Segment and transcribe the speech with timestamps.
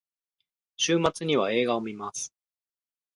[0.77, 2.33] 週末には映画を観ます。